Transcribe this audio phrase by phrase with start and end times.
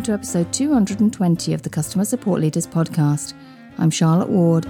[0.00, 3.34] welcome to episode 220 of the Customer Support Leaders Podcast.
[3.76, 4.64] I'm Charlotte Ward.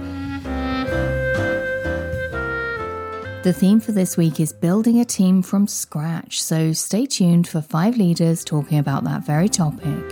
[3.43, 7.61] The theme for this week is building a team from scratch, so stay tuned for
[7.61, 10.03] five leaders talking about that very topic.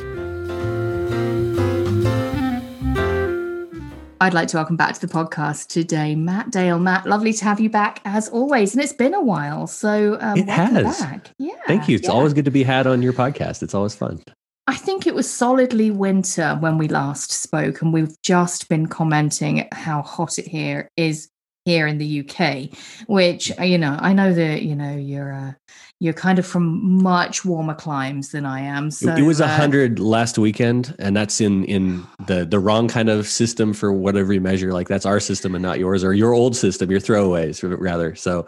[4.22, 6.80] I'd like to welcome back to the podcast today, Matt Dale.
[6.80, 9.68] Matt, lovely to have you back as always, and it's been a while.
[9.68, 11.02] So um, it has.
[11.02, 11.32] Back.
[11.38, 11.98] Yeah, thank you.
[11.98, 12.14] It's yeah.
[12.14, 13.64] always good to be had on your podcast.
[13.64, 14.24] It's always fun.
[14.70, 19.68] I think it was solidly winter when we last spoke, and we've just been commenting
[19.72, 21.28] how hot it here is
[21.66, 22.78] here in the UK.
[23.08, 25.54] Which you know, I know that you know you're uh,
[26.00, 28.92] you're kind of from much warmer climes than I am.
[28.92, 32.60] So it was a uh, hundred uh, last weekend, and that's in in the the
[32.60, 34.72] wrong kind of system for whatever you measure.
[34.72, 38.14] Like that's our system and not yours, or your old system, your throwaways rather.
[38.14, 38.46] So.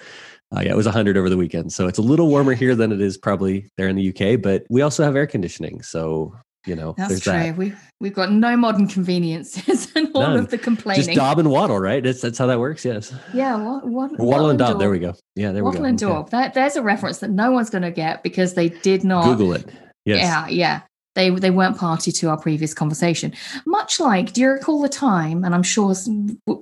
[0.56, 1.72] Uh, yeah, it was 100 over the weekend.
[1.72, 4.66] So it's a little warmer here than it is probably there in the UK, but
[4.70, 5.82] we also have air conditioning.
[5.82, 6.34] So
[6.68, 7.34] you know that's true.
[7.34, 7.58] that.
[7.58, 10.38] we we've got no modern conveniences and all None.
[10.38, 11.04] of the complaining.
[11.04, 12.04] Just daub and waddle right?
[12.04, 13.14] That's that's how that works yes.
[13.34, 15.16] Yeah what, what, waddle, waddle and daub there we go.
[15.36, 15.92] Yeah there waddle we go.
[15.92, 16.30] Waddle and okay.
[16.32, 19.54] that, there's a reference that no one's going to get because they did not google
[19.54, 19.72] it.
[20.06, 20.22] Yes.
[20.22, 20.82] Yeah yeah
[21.16, 23.34] they they weren't party to our previous conversation.
[23.66, 25.44] Much like, do you recall the time?
[25.44, 25.94] And I'm sure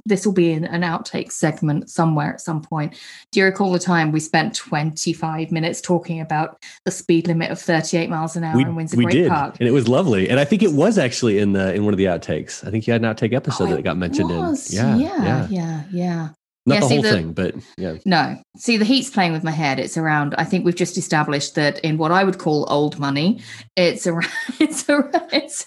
[0.05, 2.99] this will be in an outtake segment somewhere at some point.
[3.31, 7.59] Do you recall the time we spent 25 minutes talking about the speed limit of
[7.59, 9.29] 38 miles an hour we, in Windsor we Great did.
[9.29, 9.57] Park?
[9.59, 10.29] And it was lovely.
[10.29, 12.65] And I think it was actually in the in one of the outtakes.
[12.65, 14.73] I think you had an outtake episode oh, that got mentioned was.
[14.73, 14.77] in.
[14.77, 16.29] Yeah, yeah, yeah, yeah.
[16.69, 17.97] Not yeah, the whole the, thing, but yeah.
[18.05, 18.39] No.
[18.57, 19.79] See, the heat's playing with my head.
[19.79, 23.41] It's around, I think we've just established that in what I would call old money,
[23.75, 25.65] it's around, it's around, it's,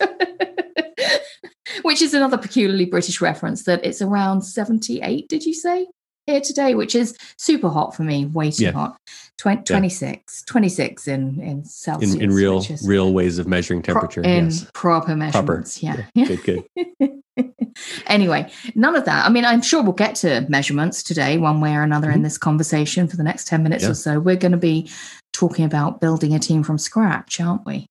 [1.82, 5.88] which is another peculiarly British reference, that it's around 78, did you say?
[6.26, 8.70] Here today, which is super hot for me, way too yeah.
[8.70, 8.96] hot.
[9.42, 10.52] 20, 26, yeah.
[10.52, 12.14] 26 in, in Celsius.
[12.14, 14.22] In, in real, real ways of measuring temperature.
[14.22, 14.70] Pro, in yes.
[14.72, 15.80] proper measurements.
[15.80, 16.06] Proper.
[16.14, 16.26] Yeah.
[16.26, 17.52] Good, good.
[18.06, 19.26] anyway, none of that.
[19.26, 22.18] I mean, I'm sure we'll get to measurements today, one way or another, mm-hmm.
[22.18, 23.90] in this conversation for the next 10 minutes yeah.
[23.90, 24.20] or so.
[24.20, 24.88] We're going to be
[25.32, 27.86] talking about building a team from scratch, aren't we?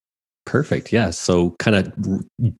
[0.45, 0.91] Perfect.
[0.91, 1.11] Yeah.
[1.11, 1.93] So, kind of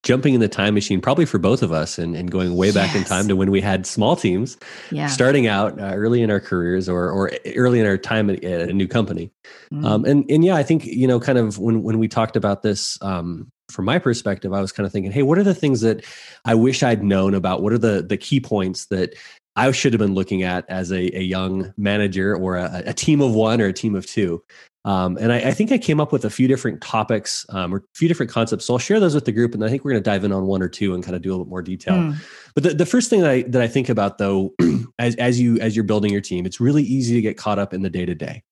[0.04, 2.94] jumping in the time machine, probably for both of us, and, and going way back
[2.94, 2.98] yes.
[2.98, 4.56] in time to when we had small teams,
[4.92, 5.08] yeah.
[5.08, 8.70] starting out uh, early in our careers or or early in our time at, at
[8.70, 9.32] a new company.
[9.74, 9.84] Mm.
[9.84, 12.62] Um, and and yeah, I think you know, kind of when when we talked about
[12.62, 15.82] this um, from my perspective, I was kind of thinking, hey, what are the things
[15.82, 16.06] that
[16.46, 17.64] I wish I'd known about?
[17.64, 19.16] What are the the key points that
[19.56, 23.22] I should have been looking at as a, a young manager or a, a, team
[23.22, 24.42] of one or a team of two?
[24.84, 27.78] Um, and I, I, think I came up with a few different topics um, or
[27.78, 28.66] a few different concepts.
[28.66, 30.32] So I'll share those with the group, and I think we're going to dive in
[30.32, 31.94] on one or two and kind of do a little more detail.
[31.94, 32.16] Mm.
[32.56, 34.56] But the, the first thing that I that I think about though,
[35.00, 37.76] as as you as you're building your team, it's really easy to get caught up
[37.76, 38.44] in the day to day.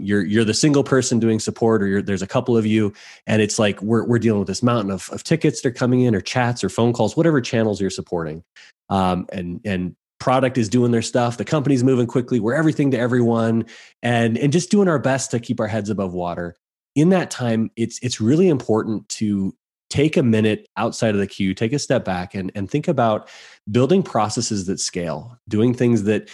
[0.00, 2.92] You're you're the single person doing support, or there's a couple of you,
[3.28, 6.00] and it's like we're we're dealing with this mountain of, of tickets that are coming
[6.00, 8.42] in, or chats, or phone calls, whatever channels you're supporting.
[8.90, 12.96] Um, and and product is doing their stuff the company's moving quickly we're everything to
[12.96, 13.66] everyone
[14.04, 16.54] and and just doing our best to keep our heads above water.
[16.94, 19.52] In that time it's it's really important to
[19.90, 23.28] take a minute outside of the queue take a step back and and think about
[23.68, 26.30] building processes that scale doing things that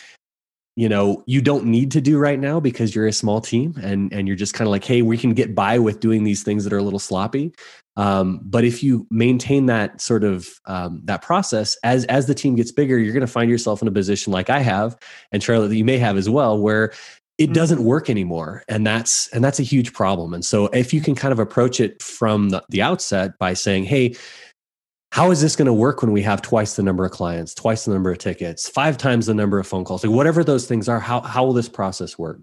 [0.78, 4.12] you know you don't need to do right now because you're a small team and
[4.12, 6.62] and you're just kind of like hey we can get by with doing these things
[6.62, 7.52] that are a little sloppy
[7.96, 12.54] um, but if you maintain that sort of um, that process as as the team
[12.54, 14.96] gets bigger you're going to find yourself in a position like i have
[15.32, 16.92] and charlotte that you may have as well where
[17.38, 17.86] it doesn't mm-hmm.
[17.88, 21.32] work anymore and that's and that's a huge problem and so if you can kind
[21.32, 24.14] of approach it from the, the outset by saying hey
[25.10, 27.84] how is this going to work when we have twice the number of clients, twice
[27.84, 30.04] the number of tickets, five times the number of phone calls?
[30.04, 32.40] Like whatever those things are, how, how will this process work?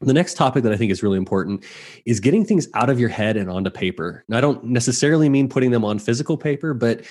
[0.00, 1.64] The next topic that I think is really important
[2.04, 4.24] is getting things out of your head and onto paper.
[4.28, 7.04] Now, I don't necessarily mean putting them on physical paper, but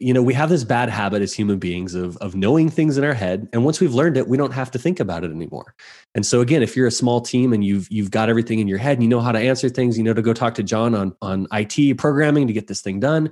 [0.00, 3.02] you know, we have this bad habit as human beings of of knowing things in
[3.02, 5.74] our head, and once we've learned it, we don't have to think about it anymore.
[6.14, 8.78] And so, again, if you're a small team and you've you've got everything in your
[8.78, 10.94] head, and you know how to answer things, you know to go talk to John
[10.94, 13.30] on on IT programming to get this thing done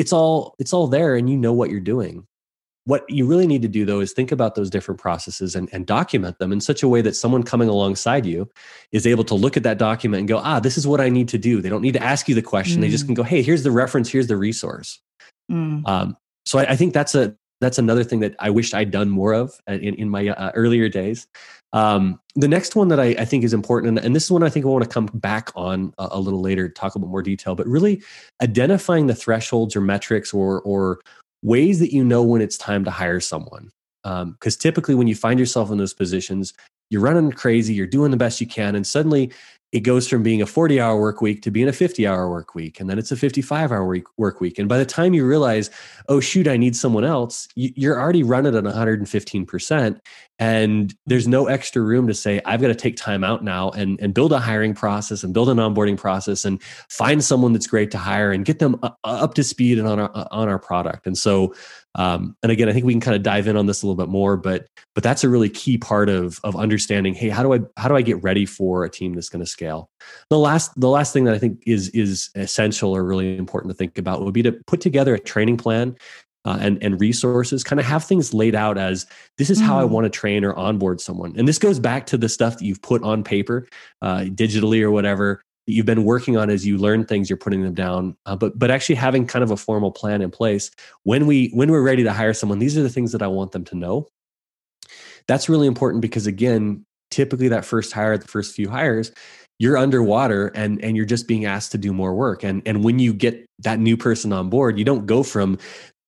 [0.00, 2.26] it's all it's all there and you know what you're doing
[2.84, 5.86] what you really need to do though is think about those different processes and, and
[5.86, 8.48] document them in such a way that someone coming alongside you
[8.92, 11.28] is able to look at that document and go ah this is what i need
[11.28, 12.80] to do they don't need to ask you the question mm.
[12.80, 13.08] they just mm.
[13.08, 15.00] can go hey here's the reference here's the resource
[15.52, 15.86] mm.
[15.86, 16.16] um,
[16.46, 19.32] so I, I, think that's a that's another thing that i wished i'd done more
[19.32, 21.26] of uh, in, in my uh, earlier days
[21.72, 24.48] um, the next one that I, I, think is important, and, this is one I
[24.48, 27.22] think I want to come back on a, a, little later, talk a bit more
[27.22, 28.02] detail, but really
[28.42, 31.00] identifying the thresholds or metrics or or
[31.42, 33.70] ways that you know when it's time to hire someone.
[34.02, 36.54] Because um, typically, when you find yourself in those positions,
[36.90, 39.30] you're running crazy, you're doing the best you can, and suddenly
[39.72, 42.54] it goes from being a 40 hour work week to being a 50 hour work
[42.54, 44.58] week and then it's a 55 hour week, work week.
[44.58, 45.70] And by the time you realize
[46.08, 50.00] oh shoot i need someone else you're already running at 115%
[50.38, 54.00] and there's no extra room to say i've got to take time out now and,
[54.00, 57.90] and build a hiring process and build an onboarding process and find someone that's great
[57.90, 61.06] to hire and get them up to speed and on our on our product.
[61.06, 61.54] And so
[61.94, 63.96] um, and again i think we can kind of dive in on this a little
[63.96, 67.54] bit more but but that's a really key part of of understanding hey how do
[67.54, 69.90] i how do i get ready for a team that's going to scale
[70.28, 73.76] the last the last thing that i think is is essential or really important to
[73.76, 75.96] think about would be to put together a training plan
[76.44, 79.80] uh, and and resources kind of have things laid out as this is how mm.
[79.80, 82.64] i want to train or onboard someone and this goes back to the stuff that
[82.64, 83.68] you've put on paper
[84.02, 87.62] uh, digitally or whatever that you've been working on as you learn things you're putting
[87.62, 88.16] them down.
[88.26, 90.70] Uh, but but actually having kind of a formal plan in place
[91.04, 93.52] when we when we're ready to hire someone these are the things that i want
[93.52, 94.08] them to know.
[95.28, 99.12] That's really important because again typically that first hire the first few hires
[99.60, 102.42] you're underwater and and you're just being asked to do more work.
[102.42, 105.56] And and when you get that new person on board you don't go from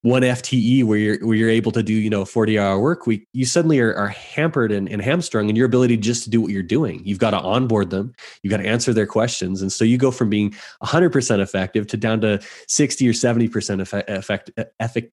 [0.03, 3.07] one FTE where you're where you're able to do you know a 40 hour work
[3.07, 6.41] week, you suddenly are, are hampered and, and, hamstrung in your ability just to do
[6.41, 7.03] what you're doing.
[7.05, 8.13] You've got to onboard them,
[8.43, 11.97] you've got to answer their questions, and so you go from being 100% effective to
[11.97, 14.51] down to 60 or 70% effect, effect,
[14.81, 15.13] effect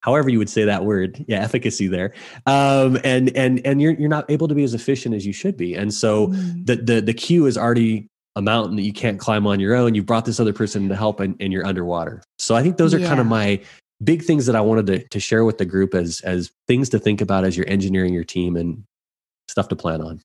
[0.00, 1.24] however you would say that word.
[1.26, 2.14] Yeah efficacy there.
[2.46, 5.56] Um, and and and you're you're not able to be as efficient as you should
[5.56, 5.74] be.
[5.74, 6.66] And so mm.
[6.66, 9.96] the the the queue is already a mountain that you can't climb on your own.
[9.96, 12.22] You brought this other person to help and, and you're underwater.
[12.38, 13.08] So i think those are yeah.
[13.08, 13.60] kind of my
[14.02, 16.98] big things that I wanted to, to share with the group as as things to
[16.98, 18.84] think about as you're engineering your team and
[19.48, 20.20] stuff to plan on?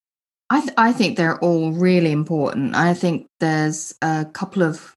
[0.50, 2.76] I th- I think they're all really important.
[2.76, 4.96] I think there's a couple of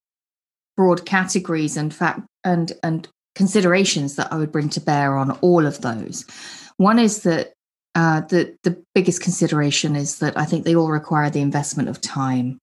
[0.77, 5.67] broad categories and fact and and considerations that I would bring to bear on all
[5.67, 6.25] of those.
[6.77, 7.53] One is that
[7.95, 12.01] uh, the the biggest consideration is that I think they all require the investment of
[12.01, 12.59] time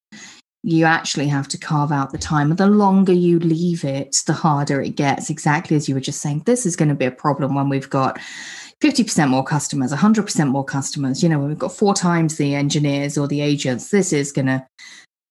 [0.63, 2.50] you actually have to carve out the time.
[2.50, 5.30] And the longer you leave it, the harder it gets.
[5.30, 7.89] Exactly as you were just saying, this is going to be a problem when we've
[7.89, 8.18] got
[8.81, 11.21] 50% more customers, 100% more customers.
[11.21, 14.45] You know, when we've got four times the engineers or the agents, this is going
[14.45, 14.65] to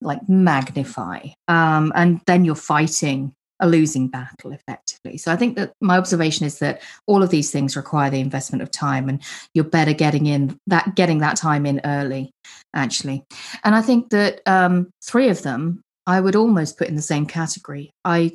[0.03, 1.21] like magnify.
[1.49, 5.17] Um, and then you're fighting a losing battle effectively.
[5.17, 8.61] So I think that my observation is that all of these things require the investment
[8.61, 9.23] of time and
[9.55, 12.33] you're better getting in that getting that time in early
[12.75, 13.25] actually.
[13.65, 17.25] And I think that um, three of them I would almost put in the same
[17.25, 17.93] category.
[18.05, 18.33] I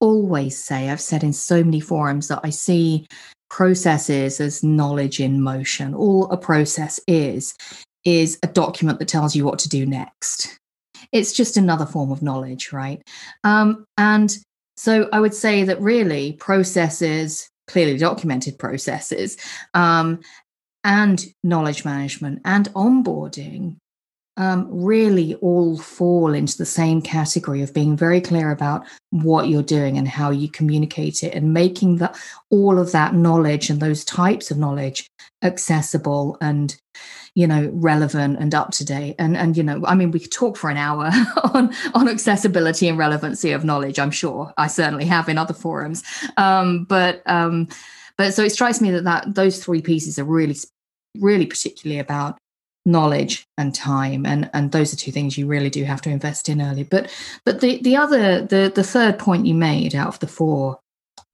[0.00, 3.06] always say I've said in so many forums that I see
[3.48, 5.94] processes as knowledge in motion.
[5.94, 7.54] All a process is
[8.04, 10.59] is a document that tells you what to do next
[11.12, 13.02] it's just another form of knowledge, right?
[13.44, 14.34] Um, and
[14.76, 19.36] so I would say that really processes, clearly documented processes,
[19.74, 20.20] um,
[20.84, 23.76] and knowledge management and onboarding
[24.36, 29.62] um, really all fall into the same category of being very clear about what you're
[29.62, 32.18] doing and how you communicate it and making that
[32.48, 35.08] all of that knowledge and those types of knowledge
[35.42, 36.76] accessible and
[37.34, 39.16] you know relevant and up to date.
[39.18, 41.10] And and you know i mean we could talk for an hour
[41.54, 44.52] on on accessibility and relevancy of knowledge i'm sure.
[44.56, 46.02] I certainly have in other forums.
[46.36, 47.68] Um, but um,
[48.16, 50.56] but so it strikes me that that those three pieces are really
[51.18, 52.38] really particularly about
[52.86, 56.48] knowledge and time and and those are two things you really do have to invest
[56.48, 56.82] in early.
[56.82, 57.10] But
[57.44, 60.80] but the the other the the third point you made out of the four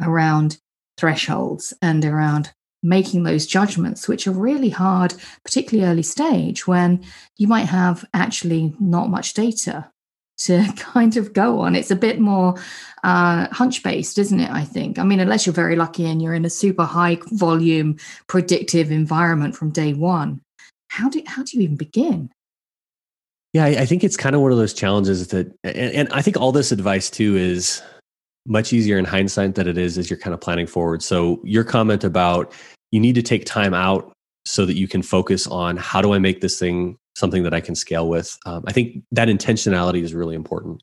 [0.03, 0.59] around
[0.99, 7.05] thresholds and around making those judgments which are really hard particularly early stage when
[7.37, 9.91] you might have actually not much data
[10.39, 11.75] to kind of go on.
[11.75, 12.57] It's a bit more
[13.05, 14.99] uh, hunch based isn't it i think?
[14.99, 19.55] I mean unless you're very lucky and you're in a super high volume predictive environment
[19.55, 20.41] from day one
[20.89, 22.31] how do how do you even begin?
[23.53, 26.21] Yeah, I, I think it's kind of one of those challenges that, and, and I
[26.21, 27.81] think all this advice too is
[28.47, 31.03] much easier in hindsight than it is as you're kind of planning forward.
[31.03, 32.53] So your comment about
[32.91, 34.13] you need to take time out
[34.45, 37.61] so that you can focus on how do I make this thing something that I
[37.61, 38.37] can scale with.
[38.45, 40.83] Um, I think that intentionality is really important.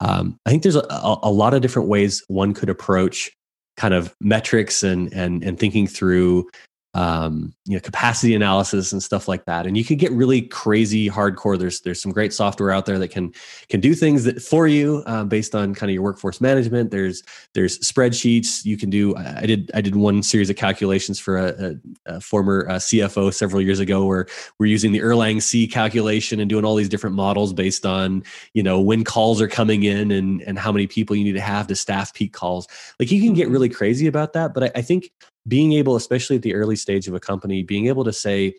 [0.00, 3.30] Um, I think there's a, a, lot of different ways one could approach
[3.76, 6.48] kind of metrics and and and thinking through
[6.94, 9.64] um, you know, capacity analysis and stuff like that.
[9.64, 11.56] And you can get really crazy hardcore.
[11.56, 13.32] There's there's some great software out there that can
[13.68, 16.90] can do things that for you uh, based on kind of your workforce management.
[16.90, 17.22] There's
[17.54, 19.16] there's spreadsheets you can do.
[19.16, 21.48] I did I did one series of calculations for a,
[22.06, 24.26] a, a former uh, CFO several years ago where
[24.58, 28.64] we're using the Erlang C calculation and doing all these different models based on you
[28.64, 31.68] know when calls are coming in and and how many people you need to have
[31.68, 32.66] to staff peak calls.
[32.98, 33.52] Like you can get mm-hmm.
[33.52, 35.12] really crazy about that, but I, I think
[35.48, 38.54] being able, especially at the early stage of a company, being able to say,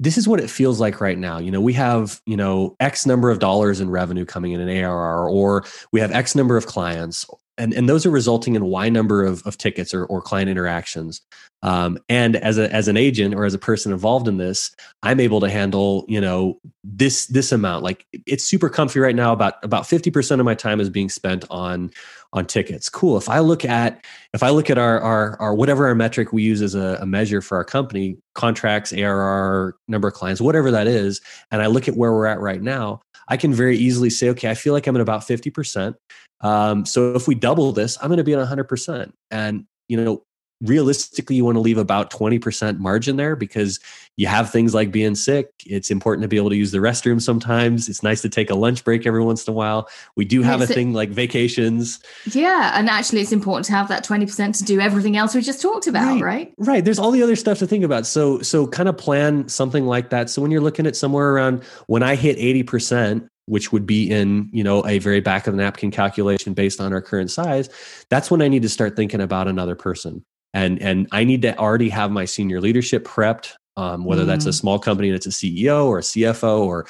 [0.00, 1.38] this is what it feels like right now.
[1.38, 4.68] You know, we have, you know, X number of dollars in revenue coming in an
[4.68, 7.24] ARR, or we have X number of clients,
[7.56, 11.20] and, and those are resulting in Y number of, of tickets or, or client interactions.
[11.62, 15.20] Um, and as a as an agent or as a person involved in this, I'm
[15.20, 17.84] able to handle, you know, this this amount.
[17.84, 19.32] Like it's super comfy right now.
[19.32, 21.92] About about 50% of my time is being spent on
[22.32, 22.88] on tickets.
[22.88, 23.16] Cool.
[23.16, 26.42] If I look at if I look at our our, our whatever our metric we
[26.42, 30.86] use as a, a, measure for our company, contracts, ARR, number of clients, whatever that
[30.86, 31.20] is,
[31.50, 34.50] and I look at where we're at right now, I can very easily say, okay,
[34.50, 35.94] I feel like I'm at about 50%.
[36.40, 39.12] Um, so if we double this, I'm going to be at 100%.
[39.30, 40.22] And you know,
[40.62, 43.80] realistically you want to leave about 20% margin there because
[44.16, 45.50] you have things like being sick.
[45.66, 47.88] It's important to be able to use the restroom sometimes.
[47.88, 49.88] It's nice to take a lunch break every once in a while.
[50.16, 51.98] We do have a thing like vacations.
[52.26, 55.60] Yeah and actually it's important to have that 20% to do everything else we just
[55.60, 56.22] talked about right.
[56.22, 56.84] right, right.
[56.84, 58.06] there's all the other stuff to think about.
[58.06, 60.30] So so kind of plan something like that.
[60.30, 64.48] So when you're looking at somewhere around when i hit 80% which would be in
[64.52, 67.68] you know a very back of the napkin calculation based on our current size
[68.08, 71.56] that's when i need to start thinking about another person and and I need to
[71.58, 74.26] already have my senior leadership prepped, um, whether mm.
[74.26, 74.54] that's a mm.
[74.54, 76.86] small company that's a CEO or a CFO or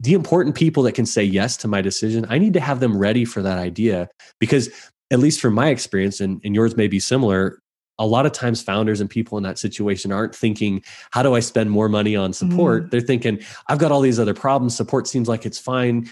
[0.00, 2.26] the important people that can say yes to my decision.
[2.28, 4.70] I need to have them ready for that idea because
[5.10, 7.60] at least from my experience, and, and yours may be similar,
[7.98, 11.40] a lot of times founders and people in that situation aren't thinking how do i
[11.40, 12.90] spend more money on support mm.
[12.90, 16.08] they're thinking i've got all these other problems support seems like it's fine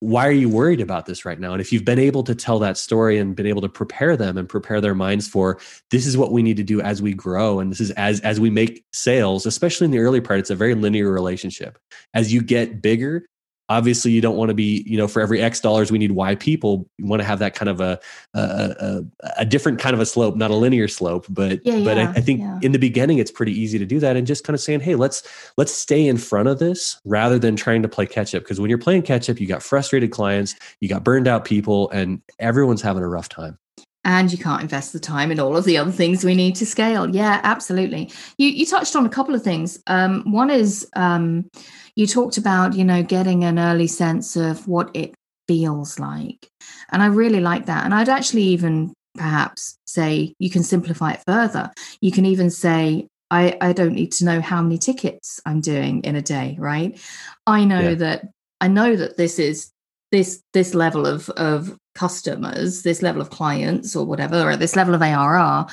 [0.00, 1.52] why are you worried about this right now?
[1.52, 4.36] And if you've been able to tell that story and been able to prepare them
[4.36, 5.58] and prepare their minds for
[5.90, 8.38] this is what we need to do as we grow and this is as as
[8.38, 11.78] we make sales, especially in the early part, it's a very linear relationship.
[12.12, 13.26] As you get bigger,
[13.68, 16.34] obviously you don't want to be you know for every x dollars we need y
[16.34, 17.98] people you want to have that kind of a
[18.34, 19.02] a, a,
[19.38, 22.18] a different kind of a slope not a linear slope but yeah, but yeah, I,
[22.18, 22.58] I, think yeah.
[22.62, 24.94] in the beginning it's pretty easy to do that and just kind of saying hey
[24.94, 25.22] let's
[25.56, 28.70] let's stay in front of this rather than trying to play catch up because when
[28.70, 32.82] you're playing catch up you got frustrated clients you got burned out people and everyone's
[32.82, 33.58] having a rough time
[34.06, 36.64] and you can't invest the time in all of the other things we need to
[36.64, 37.10] scale.
[37.10, 38.12] Yeah, absolutely.
[38.38, 39.82] You you touched on a couple of things.
[39.88, 41.50] Um, one is um,
[41.96, 45.14] you talked about you know getting an early sense of what it
[45.48, 46.48] feels like,
[46.92, 47.84] and I really like that.
[47.84, 51.72] And I'd actually even perhaps say you can simplify it further.
[52.00, 56.02] You can even say I, I don't need to know how many tickets I'm doing
[56.02, 57.00] in a day, right?
[57.46, 57.94] I know yeah.
[57.94, 58.28] that
[58.60, 59.70] I know that this is
[60.12, 64.94] this this level of of customers, this level of clients or whatever, or this level
[64.94, 65.66] of ARR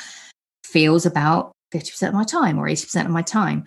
[0.63, 3.65] feels about 50% of my time or 80% of my time.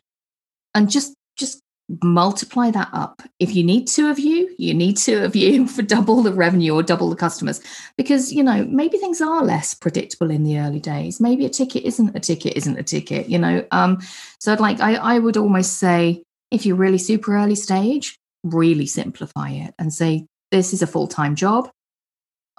[0.75, 1.61] And just just
[2.03, 3.23] multiply that up.
[3.39, 6.75] If you need two of you, you need two of you for double the revenue
[6.75, 7.61] or double the customers.
[7.97, 11.21] Because, you know, maybe things are less predictable in the early days.
[11.21, 13.65] Maybe a ticket isn't a ticket, isn't a ticket, you know.
[13.71, 13.99] Um,
[14.41, 19.51] so like I, I would almost say if you're really super early stage, really simplify
[19.51, 21.69] it and say this is a full-time job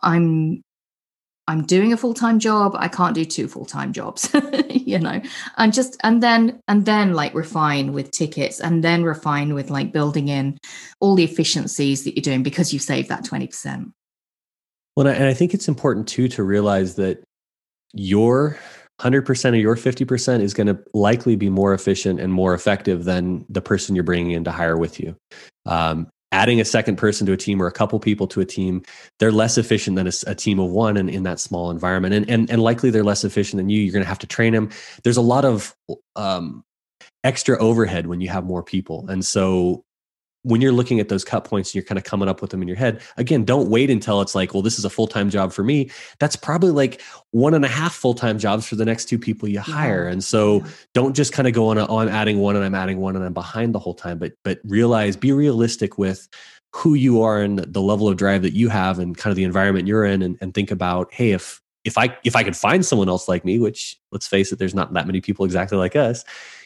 [0.03, 0.61] i'm
[1.47, 4.29] i'm doing a full-time job i can't do two full-time jobs
[4.69, 5.21] you know
[5.57, 9.91] and just and then and then like refine with tickets and then refine with like
[9.91, 10.57] building in
[10.99, 13.91] all the efficiencies that you're doing because you saved that 20%
[14.95, 17.23] well and i think it's important too to realize that
[17.93, 18.57] your
[18.99, 23.45] 100% of your 50% is going to likely be more efficient and more effective than
[23.47, 25.15] the person you're bringing in to hire with you.
[25.65, 28.83] Um, adding a second person to a team or a couple people to a team
[29.19, 32.13] they're less efficient than a, a team of one in, in that small environment.
[32.13, 33.81] And, and and likely they're less efficient than you.
[33.81, 34.69] You're going to have to train them
[35.03, 35.75] there's a lot of
[36.15, 36.63] um,
[37.23, 39.05] extra overhead when you have more people.
[39.09, 39.83] And so
[40.47, 42.61] when you're looking at those cut points and you're kind of coming up with them
[42.61, 45.29] in your head, again, don't wait until it's like, well, this is a full time
[45.29, 45.91] job for me.
[46.19, 47.01] That's probably like
[47.31, 50.05] one and a half full time jobs for the next two people you hire.
[50.05, 50.13] Yeah.
[50.13, 50.67] And so yeah.
[50.93, 53.15] don't just kind of go on, a, oh, I'm adding one and I'm adding one
[53.15, 56.29] and I'm behind the whole time, but but realize, be realistic with
[56.73, 59.43] who you are and the level of drive that you have and kind of the
[59.43, 62.85] environment you're in and, and think about, hey, if if I if I could find
[62.85, 65.95] someone else like me, which let's face it, there's not that many people exactly like
[65.95, 66.23] us,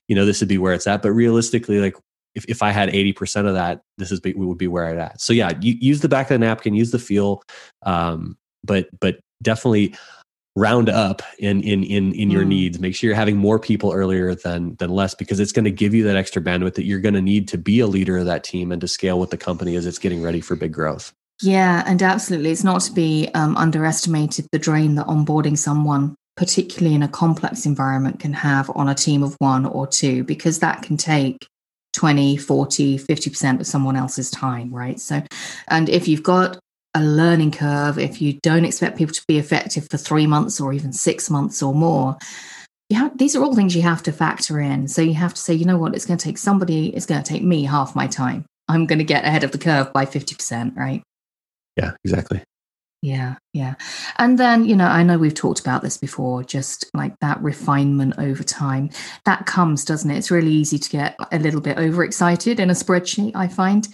[0.07, 1.01] you know, this would be where it's at.
[1.01, 1.95] But realistically, like
[2.35, 5.21] if, if I had 80% of that, this is we would be where I'd at.
[5.21, 7.43] So yeah, you, use the back of the napkin, use the feel,
[7.83, 9.95] um, but but definitely
[10.55, 12.49] round up in in in in your mm.
[12.49, 12.79] needs.
[12.79, 15.93] Make sure you're having more people earlier than than less because it's going to give
[15.93, 18.43] you that extra bandwidth that you're going to need to be a leader of that
[18.43, 21.13] team and to scale with the company as it's getting ready for big growth.
[21.41, 26.95] Yeah, and absolutely, it's not to be um, underestimated the drain that onboarding someone particularly
[26.95, 30.81] in a complex environment can have on a team of one or two because that
[30.81, 31.45] can take
[31.93, 34.99] 20, 40, 50% of someone else's time, right?
[34.99, 35.21] So,
[35.67, 36.57] and if you've got
[36.93, 40.73] a learning curve, if you don't expect people to be effective for three months or
[40.73, 42.17] even six months or more,
[42.93, 44.87] have these are all things you have to factor in.
[44.87, 47.21] So you have to say, you know what, it's going to take somebody, it's going
[47.21, 48.45] to take me half my time.
[48.67, 51.01] I'm going to get ahead of the curve by 50%, right?
[51.77, 52.43] Yeah, exactly.
[53.01, 53.75] Yeah, yeah.
[54.19, 58.13] And then, you know, I know we've talked about this before, just like that refinement
[58.19, 58.91] over time.
[59.25, 60.17] That comes, doesn't it?
[60.17, 63.87] It's really easy to get a little bit overexcited in a spreadsheet, I find.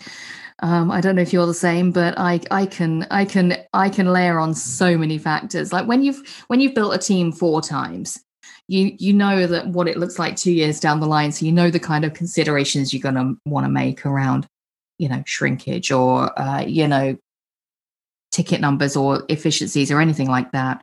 [0.60, 3.90] Um, I don't know if you're the same, but I, I can, I can, I
[3.90, 5.72] can layer on so many factors.
[5.72, 8.20] Like when you've when you've built a team four times,
[8.68, 11.32] you you know that what it looks like two years down the line.
[11.32, 14.48] So you know the kind of considerations you're to want to make around,
[14.98, 17.16] you know, shrinkage or uh, you know,
[18.38, 20.80] ticket numbers or efficiencies or anything like that.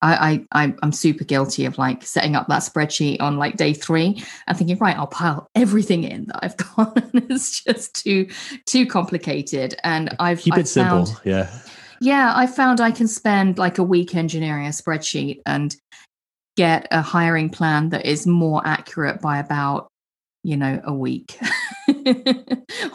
[0.00, 4.22] I, I I'm super guilty of like setting up that spreadsheet on like day three
[4.46, 6.98] and thinking, right, I'll pile everything in that I've got.
[7.14, 8.28] it's just too
[8.66, 9.74] too complicated.
[9.84, 11.08] And I've keep I've it simple.
[11.24, 11.50] Yeah.
[12.00, 15.74] Yeah, I found I can spend like a week engineering a spreadsheet and
[16.56, 19.88] get a hiring plan that is more accurate by about
[20.44, 21.38] you know a week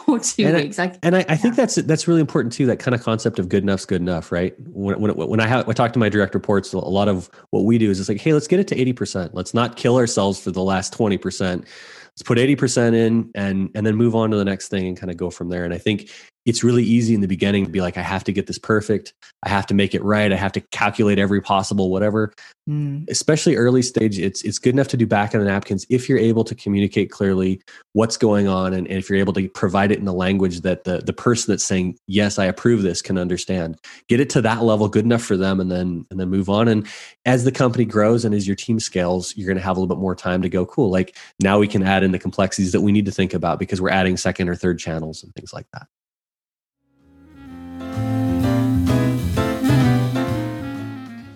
[0.06, 0.78] or two and weeks.
[0.78, 1.36] I, and I, I yeah.
[1.36, 2.64] think that's that's really important too.
[2.64, 4.54] That kind of concept of good enough's good enough, right?
[4.68, 7.64] When when, when I have I talk to my direct reports, a lot of what
[7.64, 9.34] we do is it's like, hey, let's get it to eighty percent.
[9.34, 11.66] Let's not kill ourselves for the last twenty percent.
[12.12, 14.96] Let's put eighty percent in, and and then move on to the next thing and
[14.96, 15.64] kind of go from there.
[15.64, 16.08] And I think
[16.46, 19.12] it's really easy in the beginning to be like, I have to get this perfect.
[19.42, 20.32] I have to make it right.
[20.32, 22.32] I have to calculate every possible whatever.
[22.68, 23.08] Mm.
[23.10, 26.18] Especially early stage, it's it's good enough to do back on the napkins if you're
[26.18, 27.60] able to communicate clearly
[27.92, 30.84] what's going on and, and if you're able to provide it in a language that
[30.84, 33.78] the the person that's saying yes, I approve this can understand.
[34.08, 36.68] Get it to that level, good enough for them, and then and then move on.
[36.68, 36.86] And
[37.26, 39.94] as the company grows and as your team scales, you're going to have a little
[39.94, 40.64] bit more time to go.
[40.64, 43.58] Cool, like now we can add in the complexities that we need to think about
[43.58, 45.86] because we're adding second or third channels and things like that.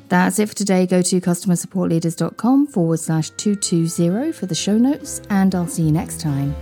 [0.09, 0.87] That's it for today.
[0.87, 6.21] Go to customersupportleaders.com forward slash 220 for the show notes, and I'll see you next
[6.21, 6.55] time.